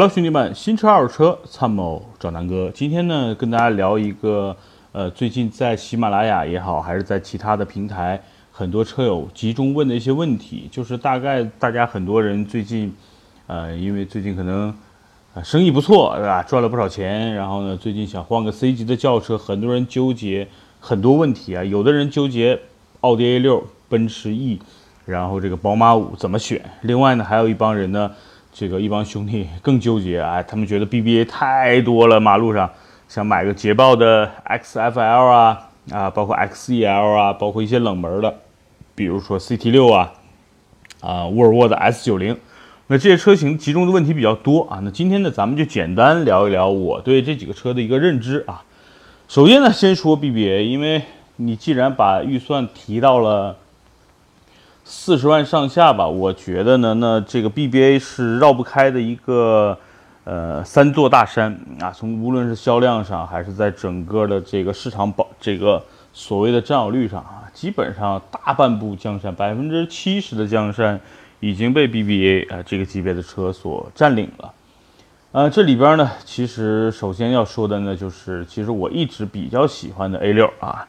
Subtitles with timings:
[0.00, 2.70] Hello，兄弟们，新车二手车参谋找南哥。
[2.72, 4.56] 今天呢，跟大家聊一个，
[4.92, 8.18] 呃，最近在喜马拉雅也好，还是在其他的平台，
[8.50, 12.90] 很多车友集中问的一些问题，就是大概大家很多人最近，
[13.46, 14.74] 呃，因为最近可能，
[15.34, 16.42] 啊，生意不错，对吧？
[16.44, 20.48] 赚了不少钱，然后呢，最近想换个 C 级的轿车，很多人纠结
[20.80, 21.62] 很多问题啊。
[21.62, 22.58] 有的人纠结
[23.02, 24.58] 奥迪 A 六、奔驰 E，
[25.04, 26.58] 然后这个宝马五怎么选？
[26.80, 28.10] 另外呢，还有一帮人呢。
[28.52, 32.68] 这个一帮兄弟更纠结哎，他们觉得 BBA 太多了，马路上
[33.08, 38.34] 想买个捷豹的 XFL 啊啊，包括 XEL 啊，包括一些冷门的，
[38.94, 40.12] 比如说 CT 六啊
[41.00, 42.36] 啊，沃尔沃的 S 九零，
[42.88, 44.80] 那这些车型集中的问题比较多啊。
[44.82, 48.62] 那今天呢，咱们就简单聊一聊我对这几个车的一个认知啊。
[49.28, 51.02] 首先呢，先说 BBA，因为
[51.36, 53.56] 你既然把预算提到了。
[54.84, 59.78] 四十万上下吧，我觉得呢，那这个 BBA 是绕不开的一个
[60.24, 61.92] 呃三座大山啊。
[61.92, 65.80] 从无论是销量上，还是在整个的这个市场保这个
[66.12, 70.98] 所谓的占有率上啊，基本上大半部江山，百分之七十的江山
[71.38, 74.52] 已经被 BBA 啊这个级别的车所占领了。
[75.32, 80.84] 呃，这里边呢，其实首先要说的呢，就是其实我一直比较喜欢的 A 六啊。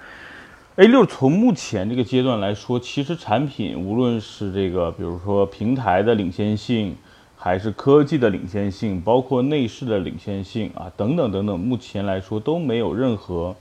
[0.78, 6.96] A 六从目前这个阶段来说，其实产品无论是这个，比如说平台的领先性，
[7.36, 13.54] 还是科技的领先性，包括内饰的领先性啊，等等等等，目前来说都没有任何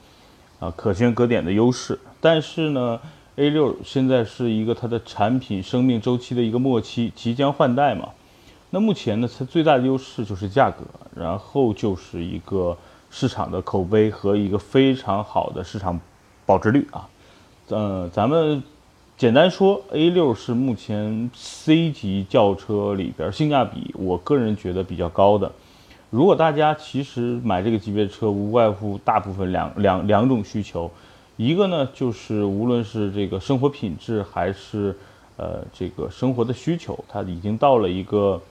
[0.60, 1.98] 啊可圈可点的优势。
[2.20, 3.00] 但是呢
[3.34, 8.10] ，A 六现在是一个它的产品生命周期的一个末期，即将换代嘛。
[8.70, 10.84] 那目前呢，它最大的优势就是价格，
[11.16, 12.78] 然后就是一个
[13.10, 15.98] 市场的口碑和一个非常好的市场。
[16.50, 17.08] 保值率啊，
[17.68, 18.60] 嗯，咱们
[19.16, 25.52] 简单说，A 六是目前 C 级轿车里边性价比，我个人觉得比较高的。
[26.10, 30.90] 如果大家其实买这个级别车，无外乎大部分两两两种需求，
[31.36, 34.98] 一个呢就是无论是这个生活品质还是
[35.36, 38.42] 呃这个生活的需求，它已经到了一个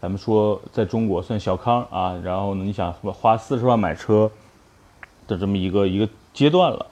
[0.00, 4.30] 咱们说在中国算小康啊，然后呢你想花四十万买车
[5.26, 6.86] 的这么一个一个阶段了。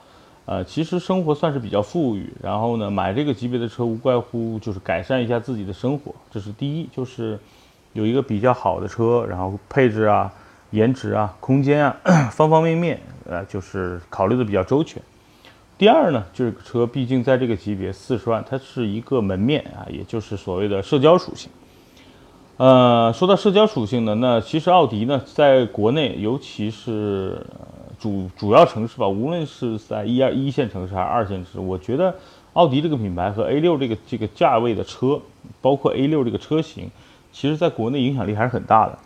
[0.47, 7.37] 呃，其实生活算是比较富裕，然后呢，买这个级别的车无怪乎就是改善一下自己的生活，这是第一，就是
[7.91, 10.31] 有一个比较好的车，然后配置啊、
[10.71, 11.97] 颜值啊、空间啊，
[12.31, 12.97] 方方面面，
[13.29, 15.01] 呃，就是考虑的比较周全。
[15.77, 21.51] 第二呢，就是车毕竟在这个级别四十万，它是一个门面啊，也就是所谓的社交属性。
[22.55, 27.45] 呃，说到社交属性呢，那其实奥迪呢，在国内，尤其是。
[27.99, 32.13] 主主要城市吧，无论是在一二一线城市还是二线城市，我觉得
[32.53, 35.19] 奥迪这个品牌和 A 六这个这个价位的车，
[35.61, 36.91] 包括 A 六这个车型，
[37.31, 38.97] 其实在国内影响力还是很大的。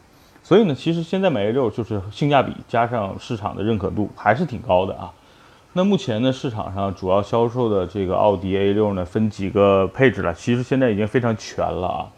[0.43, 5.11] 所以呢，其实现在买 A 六就是性价比加上市场的认可度还是挺高的啊。
[5.73, 12.11] 那目前呢，市场上主要销售的这个奥迪 A 六呢，分几个配置了，其实现在已经非常全了啊。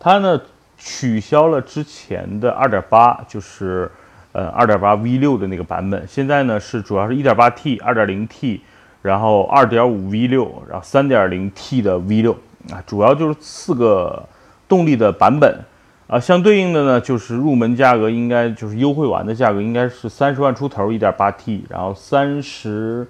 [0.00, 0.40] 它呢
[0.76, 3.88] 取消了之前的二点八，就是。
[4.32, 8.60] 呃，二点八 V 六的那个版本，现在呢是主要是一点八 T、二点零 T，
[9.02, 12.36] 然后二点五 V 六，然后三点零 T 的 V 六。
[12.70, 14.22] 啊，主要就是四个
[14.68, 15.58] 动力的版本。
[16.06, 16.20] 啊。
[16.20, 23.06] 相对应的呢，就是入门价格应该就是优惠完的价格应该是三十万出头一点八 T，然后三十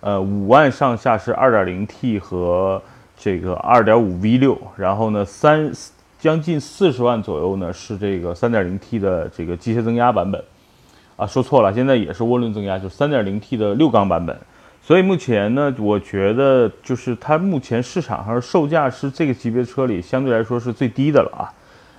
[0.00, 2.80] 呃五万上下是二点零 T 和
[3.16, 5.72] 这个二点五 V 六，然后呢三
[6.22, 10.40] 将近四十万左右呢是这个三点零 T 的这个机械增压版本。
[11.16, 14.38] 啊，说错了，现在也是涡轮增压，就是三点零 T 的六缸版本。
[14.80, 21.50] 所以目前呢，我觉得就是它目前市场上售价是这个级别车里相对来说是最低的了啊。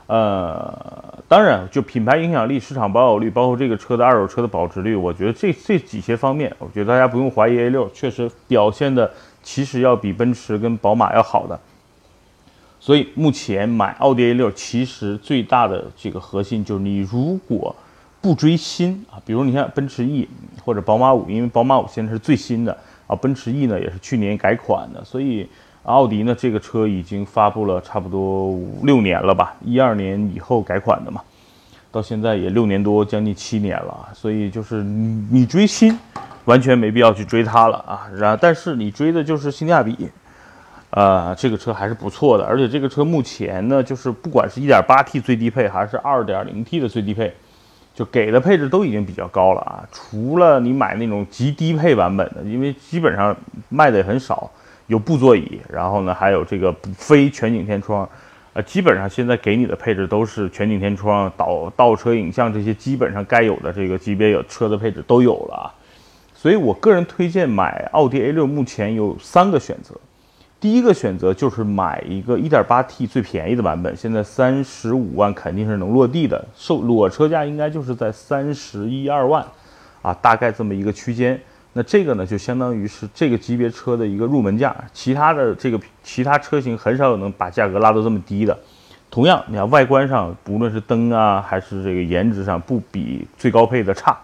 [0.07, 9.11] 呃，当然，就品牌影响力、市场保有率，包括这个车的二手车的保值率，我觉得这这几些方面，我觉得大家不用怀疑 A 六确实表现的
[9.41, 11.59] 其实要比奔驰跟宝马要好的。
[12.83, 17.73] 所以目前买奥迪 A 六，其实最大的这个核心就是你如果。
[18.23, 20.25] 不追新啊，比如你看奔驰 E
[20.63, 22.71] 或者宝马五，因为宝马五现在是最新的
[23.05, 25.45] 啊，奔驰 E 呢也是去年改款的，所以
[25.83, 31.21] 奥迪呢这个车已经发布了差不多五六年了吧，一二年以后改款的嘛，
[31.91, 35.99] 到现在也六年多，将近七年了，所以就是你你追新
[36.45, 40.09] 完全没必要去追它了啊，然但是你追的就是性价比，
[40.93, 47.33] 啊，这个车还是不错的，而且这个车目前呢就是不管是一点八 T 最低配还是二点零 T 的最低配。
[47.95, 53.37] 就给的配置都已经比较高了啊，除了你买那种极低配版本的，因为基本上
[53.69, 54.49] 卖的也很少，
[54.87, 58.09] 有布座椅，然后呢还有这个非全景天窗，
[58.53, 65.69] 呃，基本上现在给你的配置都是全景天窗、倒倒车影像这些基本上该有的这个级别有车的配置都有了啊。
[66.33, 69.93] 所以我个人推荐买奥迪 A6，目前有三个选择。
[70.63, 79.45] 第一个选择就是买一个 1.8T 最便宜的版本，现在三十五万肯定是能落地的，售裸车价应该就是在三十一二万，
[80.01, 81.37] 啊，大概这么一个区间。
[81.73, 88.57] 那这个呢，就相当于是这个级别车的一个入门价，其他的这个其他车型很少有能把价格拉到这么低的。
[89.11, 94.17] 同样，你看外观上，不论是灯啊，还是这个颜值上，不比最高配的差。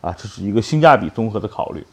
[0.00, 1.84] 啊，这是一个性价比综合的考虑。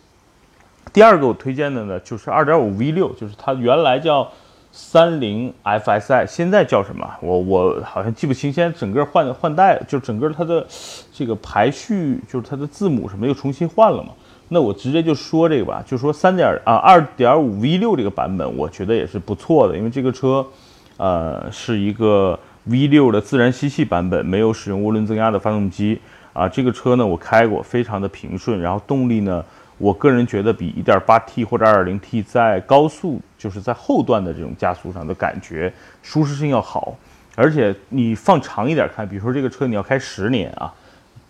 [0.94, 4.28] 第二个我推荐的呢，就是 2.5V6，就是它原来叫
[4.72, 7.08] 三菱 FSI，现在叫什么？
[7.22, 8.52] 我我好像记不清。
[8.52, 10.66] 现在整个换换代，就整个它的
[11.14, 14.10] 这个排序，就是它的字母什么又重新换了嘛。
[14.50, 16.82] 那我直接就说这个吧，就说三点啊
[17.18, 20.46] 2.5V6 这个版本，我觉得也是不错的，因为这个车，
[20.98, 26.00] 呃，是一个 V6 的自然吸气版本，没有使用涡轮增压的发动机。
[26.34, 28.62] 啊，这个车呢，我开过，非常的平顺。
[28.62, 29.44] 然后动力呢，
[29.78, 35.72] 我个人觉得比 1.8T 或者 2.0T 在高速，就是在后段的这种加速上的感觉，
[36.02, 36.98] 舒适性要好。
[37.36, 40.74] 而且你放长一点看，比如说这个车你要开十年啊，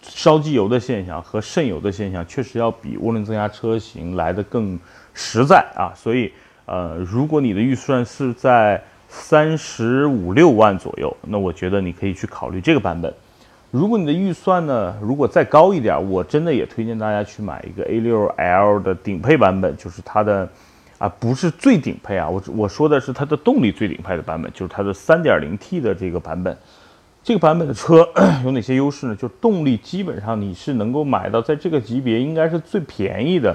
[0.01, 4.79] 烧机油的现象和渗油的现象，确实要比涡轮增压车型来的更
[5.13, 5.91] 实在啊。
[5.93, 6.31] 所以，
[6.65, 13.13] 呃，如果你的预算是在三十五六万左右，那我觉得你可以去考虑这个版本。
[13.69, 20.47] 如果你的预算呢，如果再高一点，我真的也推荐大家去买一个 A6L 的顶配版本，就是它的，
[20.97, 26.57] 啊，不是最顶配啊，我我说的是它的动力最顶配的版本，就是它的 3.0T 的这个版本。
[27.21, 28.07] 这个版本的车
[28.45, 29.15] 有哪些优势呢？
[29.15, 33.53] 就是动力基本上你是能够买到，在这个级别应该是最便宜的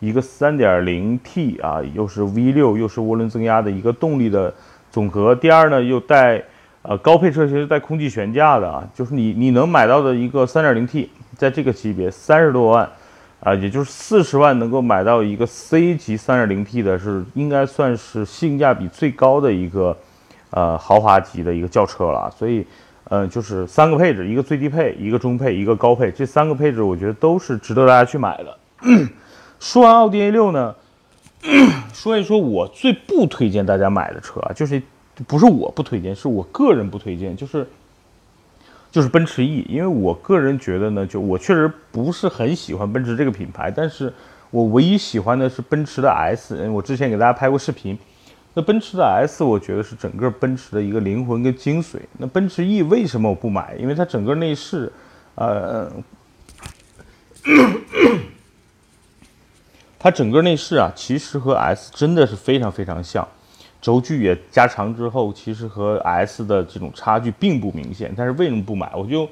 [0.00, 4.52] 一个 3.0T 啊，又是 V6 又是涡轮增压的一个动力的
[4.90, 5.34] 总和。
[5.34, 6.44] 第二呢，又带。
[6.88, 12.88] 呃，高配车型是带空气悬架的啊，就是你你能买到的一个 3.0T，在这个级别三十多万，
[13.40, 19.96] 啊，也就是四十万能够买到一个 C 级 3.0T 的，是应该算是性价比最高的一个，
[20.50, 22.32] 呃，豪华级的一个轿车了。
[22.38, 22.64] 所以，
[23.08, 28.56] 呃，就是三个配置，一个最低配，一个中配，一个高配，这三个配置我觉得都是值得大家去买的。
[29.58, 30.72] 说完奥迪 A6 呢，
[31.92, 34.80] 说一说我最不推荐大家买的车啊，就是。
[35.24, 37.66] 不是我不推荐，是我个人不推荐，就是
[38.90, 44.12] 就是奔驰 E，因为我个人觉得呢，就我确实不是很喜欢奔驰这个品牌，但是
[44.50, 47.98] 我唯一喜欢的是奔驰的 S，我之前给大家拍过视频，
[48.54, 51.96] 那奔驰的 S 我觉得是整个奔驰的一个灵魂跟精髓。
[52.18, 53.74] 那奔驰 E 为什么我不买？
[53.78, 54.92] 因为它整个内饰，
[55.34, 55.90] 呃，
[59.98, 63.26] 它整个内饰啊，其实和 S 真的是非常非常像。
[63.86, 68.12] 轴距也加长之后，其实和 S 的这种差距并不明显。
[68.16, 68.90] 但是为什么不买？
[68.96, 69.28] 我就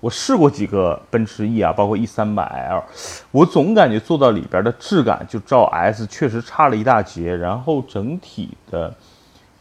[0.00, 2.84] 我试过几个奔驰 E 啊，包括 E 三百 L，
[3.30, 7.34] 我总感觉坐到里边的质感就照 S 确实差了一大截。
[7.34, 8.94] 然后整体的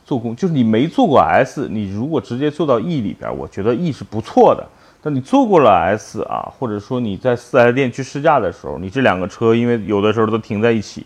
[0.03, 4.67] 做工，就是你没坐过 S，你如果直接坐到 E 里边，我觉得 E 是不错的。
[5.01, 11.05] 但你坐过了 S 啊，或者说你在四 S 店去试驾的时候，你这两个车因为有的时候都停在一起。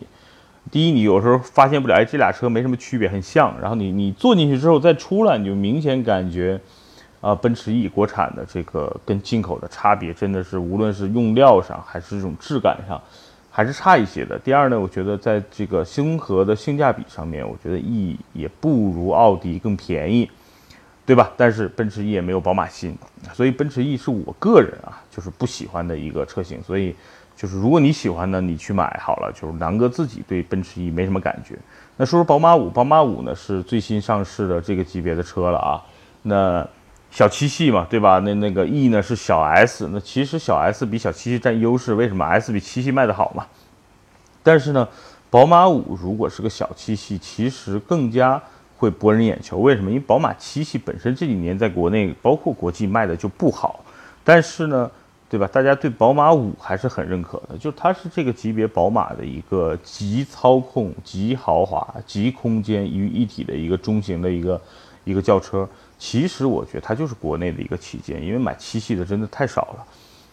[0.72, 3.60] 第一，你有时候发现不了，哎，这俩车没什么区别，很像。
[3.60, 6.62] 然后你你坐进去之后再出来，你就明显感觉，
[7.22, 13.02] 啊，奔驰 E 国产的这个跟进口的差别真的是，无论是用料上还是这种质感上，
[13.50, 14.38] 还是差一些的。
[14.38, 20.30] 第二呢，我觉得在这个综合的性价比上面，我觉得 E 也不如奥迪更便宜，
[21.04, 21.32] 对吧？
[21.36, 22.96] 但是奔驰 E 也没有宝马新，
[23.34, 26.96] 所以奔驰 E 是我个人啊，就是不喜欢的一个车型，所以。
[27.40, 29.32] 就是如果你喜欢呢，你去买好了。
[29.32, 31.58] 就是南哥自己对奔驰 E 没什么感觉。
[31.96, 35.82] 那说说宝马五，宝马五呢是最新上市的这个级别的车了啊。
[36.24, 36.68] 那
[37.10, 38.20] 小七系嘛，对吧？
[38.26, 43.48] 那那个 E 呢是小 S，那其实小 S 比小七系占优势，为什么？S 比七系卖的好嘛。
[44.44, 44.86] 但是呢，
[45.30, 48.42] 宝马五如果是个小七系，其实更加
[48.76, 49.60] 会博人眼球。
[49.60, 49.90] 为什么？
[49.90, 53.80] 因为宝马七系本身这几年在国内包括国际卖的就不好，
[54.26, 54.92] 但是呢。
[55.30, 55.48] 对吧？
[55.54, 64.60] 大家对宝马五还是很认可的，就它是这个级别宝马的一个集操控、集豪华、集空间于一体的一个中型的一个
[65.04, 65.70] 一个轿车。
[66.00, 69.86] 其实我觉得它就是国内的一个旗舰，因为买七系的真的太少了。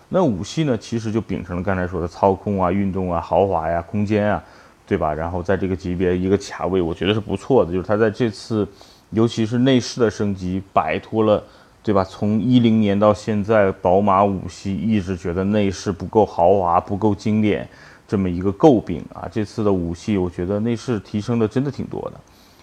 [0.08, 4.42] 那五系呢，其实就秉承了刚才说的操控啊、运动啊、豪华呀、空间啊，
[4.86, 5.12] 对吧？
[5.12, 7.70] 然后在这个级别一个卡位，我觉得是不错的。
[7.70, 8.66] 就是它在这次，
[9.10, 11.44] 尤其是内饰的升级，摆脱了。
[11.86, 12.02] 对吧？
[12.02, 17.68] 从一零年到现在，宝马五系一直觉得内饰不够豪华、不够经典，
[18.08, 19.28] 这么一个诟病啊。
[19.30, 22.20] 这次的五系，我觉得内饰提升的真的挺多的。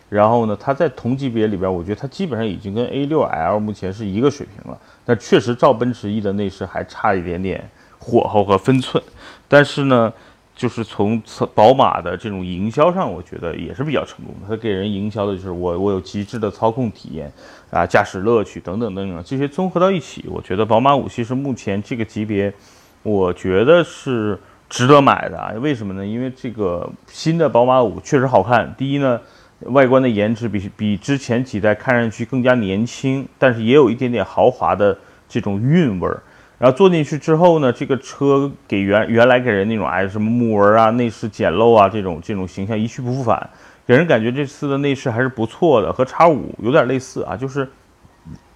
[0.09, 4.77] 然后呢，它在同级别里边，我觉得它基本上已经跟 A6L 目前是一个水平了。
[5.05, 7.63] 但确实，照奔驰 E 的内饰还差一点点
[7.99, 9.01] 火候和分寸。
[9.47, 10.11] 但是呢，
[10.53, 11.23] 就是从
[11.55, 14.49] 宝马的这种营销上，我觉得也是比较成功的。
[14.49, 17.31] 它给人营销的就是我我有极致的操控体验
[17.73, 22.53] 啊，驾驶乐趣等等等等这些综合到一起，我觉得宝马五系是目前这个级别，
[23.01, 24.39] 我觉得是
[24.69, 25.51] 值得买的啊。
[25.59, 26.05] 为什么呢？
[26.05, 28.71] 因为这个新的宝马五确实好看。
[28.77, 29.19] 第一呢，
[29.61, 34.95] 外观的颜值比比之前几代看上去更加年轻，但是也有一点点豪华的
[35.27, 36.21] 这种韵味儿。
[36.59, 43.49] 然后坐进去之后呢，这个车给原原来给人那种哎什么木纹啊、内饰简陋啊这种这种形象一去不复返，
[43.85, 47.35] 给人感觉这次的内饰还是不错的，和叉五有点类似啊。
[47.35, 47.69] 就是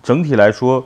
[0.02, 0.86] 整体来说，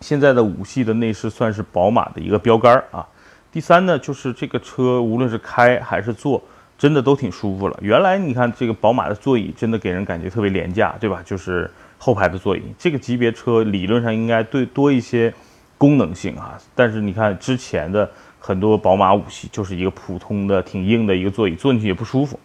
[0.00, 3.06] 现在的五系的内饰算是宝马的一个标杆啊。
[3.52, 6.42] 第三呢，就是这个车无论是开还是坐，
[6.78, 7.78] 真的都挺舒服了。
[7.82, 11.22] 原来你看这个宝马的座椅真的给人感觉特别廉价，对吧？
[11.24, 15.32] 就是后排的座椅，这个级别车理论上应该对多一些。
[15.80, 18.06] 功能性啊，但是你看之前的
[18.38, 22.38] 很多宝马五系就是一个普通的、挺硬的一个座椅，坐进去也不舒服，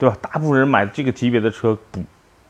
[0.00, 0.16] 对吧？
[0.20, 2.02] 大部分人买这个级别的车不，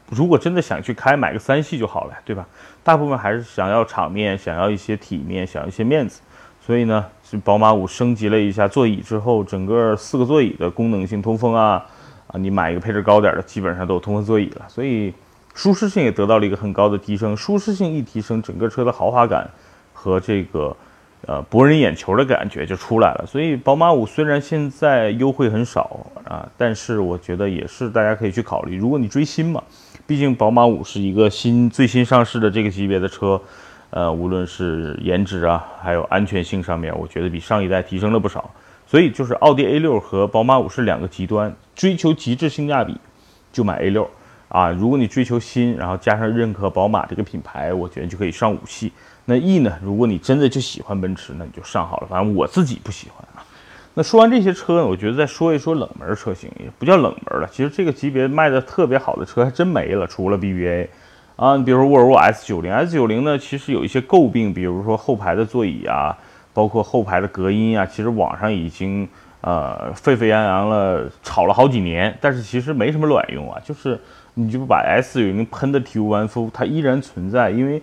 [0.08, 2.46] 如果真的想去开，买个三系就好了，对吧？
[2.82, 6.20] 大部分还是想要场面，想要一些体面，想要一些面子，
[6.64, 11.84] 所以呢，是宝马五升级了一下座椅之后，整个四个座椅的功能性，通风啊
[12.28, 15.12] 啊，你买一个配置高点的，基本上都有通风座椅了，所以
[15.54, 17.36] 舒适性也得到了一个很高的提升。
[17.36, 19.50] 舒适性一提升，整个车的豪华感。
[19.92, 20.74] 和这个，
[21.26, 23.26] 呃，博人眼球的感觉就出来了。
[23.26, 28.78] 所以，宝马五虽然现在优惠很少啊，但是我觉得也是大家可以去考虑。
[28.78, 29.62] 如果你追新嘛，
[30.06, 33.40] 毕竟宝马五是一个新最新上市的这个级别的车，
[33.90, 38.50] 呃，无论是颜值啊，还有安全性上面，我觉得比上一代提升了不少。
[38.86, 42.96] 所以，就是奥迪 A 六和宝马五是两个极端，追求极致性价比
[43.52, 44.10] 就买 A 六
[44.50, 44.70] 啊。
[44.70, 48.92] 如果你追求新，然后加上认可宝马这个品牌，我觉得就可以上五系。
[49.24, 49.72] 那 E 呢？
[49.82, 52.06] 如果你真的就喜欢奔驰，那你就上好了。
[52.08, 53.44] 反正我自己不喜欢啊。
[53.94, 57.48] 那说完这些车呢，我觉得再说一说冷门车型，也不叫冷门了。
[57.52, 60.88] 其实这个级别卖的特别好的车还真没了，除了 BBA
[61.36, 61.56] 啊。
[61.56, 66.16] 你比如说沃尔沃 S90，S90 呢其实有一些诟病，比如说后排的座椅啊，
[66.54, 69.08] 包括后排的隔音啊，其实网上已经
[69.42, 72.16] 呃沸沸扬扬了，吵了好几年。
[72.20, 74.00] 但是其实没什么卵用啊，就是
[74.40, 77.82] 你就不把 S90 喷的体无完肤，它依然存在，因为。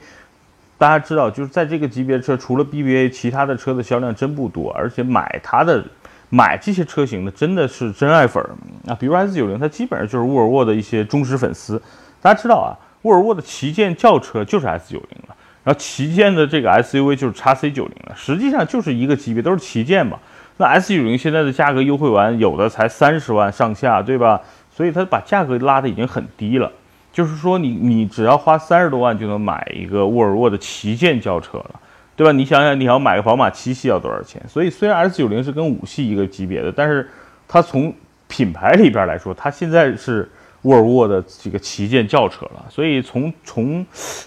[0.79, 5.83] 大家知道，就是在这个级别车，除了 BBA，其他的车的销量真不多，而且买它的、
[6.29, 8.43] 买这些车型的真的是真爱粉
[8.85, 8.93] 啊。
[8.93, 11.81] 比如 S90，它基本上就是沃尔沃的一些忠实粉丝。
[12.21, 20.19] 大家知道啊，沃尔沃的旗舰轿车就是 S90 了，然后旗舰的这个 SUV 就是 x C90 了，实际上就是一个级别，都是旗舰嘛。
[20.57, 24.39] 那 S90 现在的价格优惠完，有的才三十万上下，对吧？
[24.77, 26.71] 所以它把价格拉的已经很低了。
[27.11, 31.79] 就是说，你你只要花三十多万就能买一个沃尔沃的旗舰轿车了，
[32.15, 32.31] 对吧？
[32.31, 34.39] 你想想，你要买个宝马七系要多少钱？
[34.47, 37.09] 所以虽然 S 九零是跟五系一个级别的，但是
[37.47, 37.91] 它从
[38.27, 40.29] 品牌里边来说，它现在是
[40.61, 42.63] 沃尔沃的这个旗舰轿车了。
[42.69, 43.83] 所以从从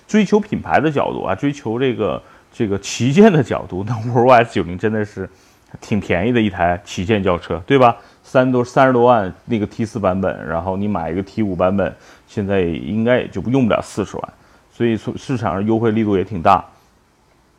[0.09, 2.21] 追求品牌的角度啊，追求这个
[2.52, 5.30] 这个旗舰的角度，那沃尔沃 S 九零真的是
[5.80, 7.97] 挺便宜的一台旗舰轿车，对吧？
[8.32, 11.92] 三多三十多万那个 T 四版本，然后你买一个 T 五版本，
[12.28, 14.32] 现在应该也就用不了四十万，
[14.72, 16.64] 所以从市场上优惠力度也挺大。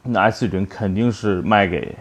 [0.04, 1.94] 那 S 九零肯定是卖给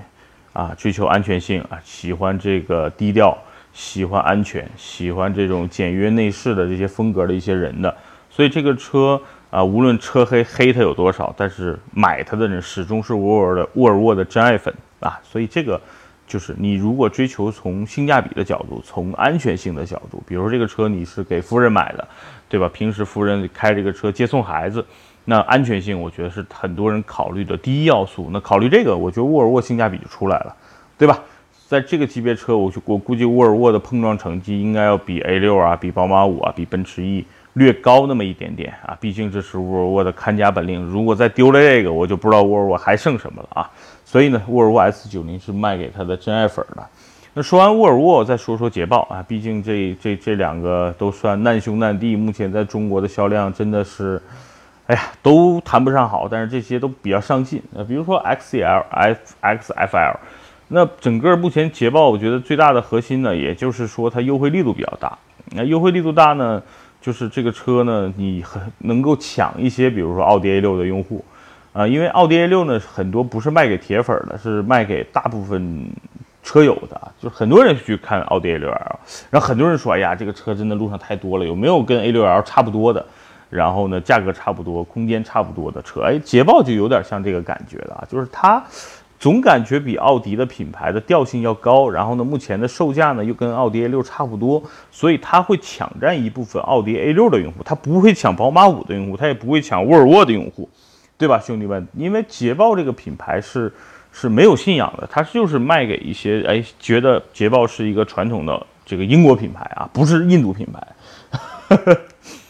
[0.53, 3.37] 啊追求安全性啊，喜欢这个低调，
[3.73, 7.93] 喜欢安全，喜欢这种简约内饰的这些风格的一些人的。
[8.31, 15.19] 所以这个车啊，无论车黑黑它有多少，但是买它的人始终是沃尔沃的沃尔沃的真爱粉啊。
[15.25, 15.81] 所以这个。
[16.31, 22.09] 就是你如果追求从性价比的角度，从安全性的角度，比如说这个车你是给夫人买的，
[22.49, 22.71] 对吧？
[22.73, 24.87] 平时夫人开这个车接送孩子，
[25.25, 28.31] 那安全性我觉得是很多人考虑的第一要素。
[28.33, 30.55] 那考虑这个，我觉得沃尔沃性价比就出来了，
[30.97, 31.19] 对吧？
[31.67, 38.97] 在这个级别车，我我估计沃尔沃的碰撞成绩应该要比 A 六啊，比宝马五啊，比奔驰 E 略高那么一点点啊。
[39.01, 43.71] 毕竟这是沃尔沃的看家本领，如果再丢了这个，我就不知道沃尔沃还剩什么了啊。
[44.11, 46.85] 所以呢，沃尔沃 S90 是卖给他的真爱粉的。
[47.33, 54.21] 那说完沃尔沃，再说说捷豹啊，毕竟这这这两个都算难兄难弟，目前在中国的销量真的是，
[54.89, 57.63] 哎呀，都谈不上好，但是这些都比较上进。
[57.73, 60.17] 呃，比如说 XCL、F、XFL，
[60.67, 65.17] 那整个目前捷豹，我觉得最大的核心呢，也就是说它优惠力度比较大。
[65.53, 66.61] 那优惠力度大呢，
[67.01, 71.25] 就是这个车呢，你很能够抢一些，比如说奥迪 A6 的用户。
[71.73, 75.89] 啊，因为奥迪 A 六呢，很多不是卖给铁粉的，是卖给大部分
[76.43, 78.97] 车友的，就很多人去看奥迪 A6L，
[79.31, 83.05] 然后很多人说，哎呀，这个车真的路上太多了，有没有跟 A6L 差不多的？
[83.49, 86.03] 然后呢，价格差不多，空间差不多的车？
[86.03, 88.65] 哎，捷豹就有点像这个感觉了，就是它
[89.19, 100.69] 总感觉比奥迪的品牌的调性要高，然后呢，目前的售价呢又跟奥迪 A6 差不多，所以它会抢占一部分奥迪 A6 的用户，它不会抢宝马五的用户，它也不会抢沃尔沃的用户，
[101.21, 101.87] 对吧，兄弟们？
[101.95, 103.73] 因为捷豹这个品牌是。
[104.13, 111.97] 是没有信仰的，它就是卖给一些哎，觉得捷豹是一个传统的这个英国品牌啊，不是印度品牌。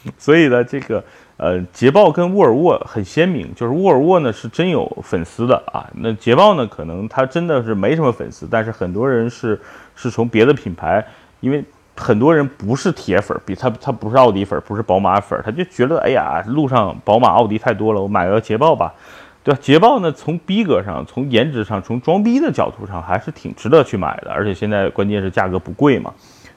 [0.16, 1.04] 所以呢，这个
[1.36, 9.60] 呃，捷豹跟沃尔沃很鲜明，就是沃尔沃呢是真有粉丝的啊，那捷豹呢可能它真的是没什么粉丝，但是很多人是
[9.94, 11.06] 是从别的品牌，
[11.40, 11.62] 因为
[12.00, 18.92] 很多人不是铁粉，比他他不是奥迪粉，不是宝马粉，他就觉得哎呀，路上宝马、奥迪太多了，我买个捷豹吧。
[19.42, 19.60] 对吧？
[19.62, 24.30] 捷豹呢，从逼格上、从颜值上、从装逼的角度上，还是挺值得去买的。
[24.30, 26.12] 而且现在关键是价格不贵嘛，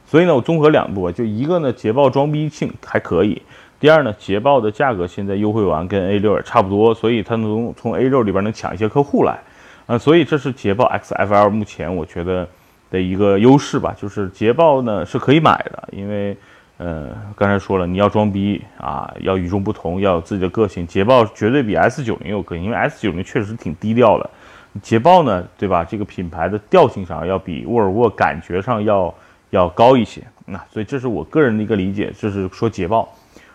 [0.05, 3.41] 所以呢，我综合两步，就一个呢，捷豹装逼性还可以；
[3.79, 9.39] 第二呢，捷豹的价格现在优惠完跟 A6 也差不多，所以它能从 A6 里边能抢一些客户来
[9.85, 9.97] 啊。
[9.97, 12.45] 所以这是捷豹 XFL 目前我觉得
[12.93, 16.37] 的一个优势吧，就是捷豹呢是可以买的，因为。
[16.77, 20.85] 呃，刚才说了，你要装逼啊，要与众不同，要有自己的个性。
[20.85, 24.29] 捷豹绝对比 S 九零有个性，因为 S 九零确实挺低调的。
[24.81, 25.85] 捷豹呢，对吧？
[25.85, 29.13] 这个品牌的调性上要比沃尔沃感觉上要
[29.51, 30.21] 要高一些。
[30.47, 33.07] 那所以这是我个人的一个理解，就是说捷豹。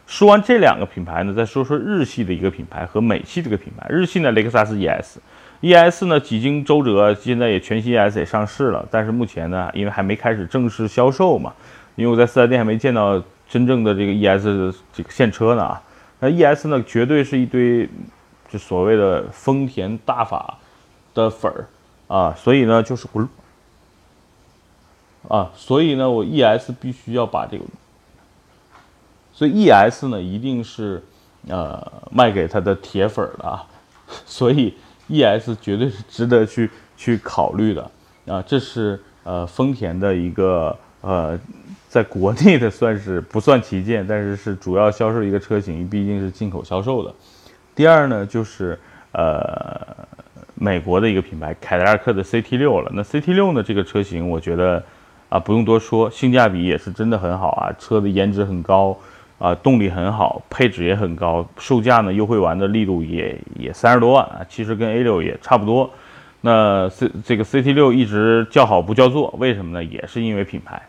[0.06, 3.84] 说完这两个品牌呢，再说说日系的一个品牌和美系这个品牌。
[3.90, 5.18] 日系呢，雷克萨斯 ES
[5.60, 11.52] ES 呢几经周折，现在也全新 ES 也上市了，但是目前呢，因为还没开始正式销售嘛。
[11.96, 15.82] 因为我在四 S 店还没见到真正的这个 ES 的这个现车呢啊，
[16.20, 17.88] 那 ES 呢绝对是一堆
[18.48, 20.58] 就所谓的丰田大法
[21.12, 21.66] 的粉儿
[22.06, 23.28] 啊，所以呢就是滚
[25.26, 27.64] 啊，所以呢我 ES 必须要把这个，
[29.32, 31.02] 所以 ES 呢一定是
[31.48, 33.66] 呃卖给他的铁粉的啊，
[34.24, 34.72] 所以
[35.08, 37.90] ES 绝对是值得去去考虑的
[38.26, 41.38] 啊，这是呃丰田的一个呃。
[41.88, 47.10] 在国内的算是不算旗舰，但是是主要销售一个车型，毕竟是进口销售的。
[47.74, 48.78] 第二呢，就是
[49.12, 49.96] 呃
[50.54, 52.92] 美国的一个品牌凯迪拉克的 CT 六了。
[52.94, 54.84] 那 CT 六呢这个车型，我觉得
[55.30, 58.94] 啊不用多说，性价比也是真的很好啊，车的颜值很高
[59.38, 65.90] 啊，动力很好，配置也很高，售价呢优惠完的力度也也三十多万啊，其实跟 A 六也差不多。
[66.40, 69.82] 那 C 这个 CT 六一直叫好不叫座，为什么呢？
[69.82, 70.80] 也是因为品牌。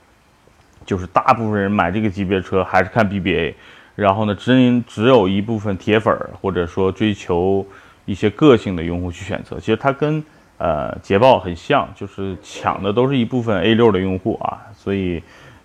[0.85, 3.53] 就是大部分人买这个级别车还是看 BBA，
[3.95, 7.63] 然后呢，只只有一部分铁粉儿或者说追求
[8.05, 9.59] 一些个性的用户去选择。
[9.59, 10.23] 其实它跟
[10.57, 14.57] 呃捷豹很像，就是抢的都是一部分 A6 的用户啊。
[14.75, 15.21] 所以，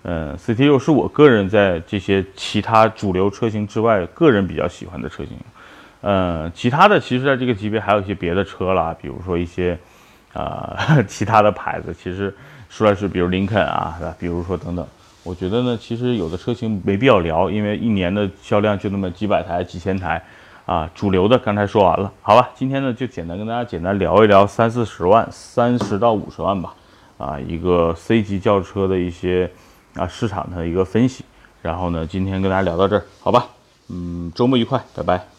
[0.07, 5.33] 嗯，CT6 是我个人在这些其他主流车型之外，个人比较喜欢的车型。
[6.03, 9.79] 嗯，其他的其实在这个级别还有一些别的车啦，比如说一些
[10.35, 12.35] 啊 其他的牌子，其实
[12.69, 14.87] 说来是比如林肯啊，比如说等等。
[15.23, 20.23] 我觉得呢，其实有的车型没必要聊，因为一年的销量就那么几百台、几千台，
[20.67, 26.75] 啊，主流的刚才说完了，好吧，今天呢就简单跟大家简单聊一聊三四十万、三十到五十万吧，
[27.17, 29.51] 啊，一个 C 级轿车的一些
[29.95, 31.25] 啊市场的一个分析，
[31.63, 33.47] 然后呢，今天跟大家聊到这儿，好吧，
[33.89, 35.35] 嗯，周末愉快，拜拜。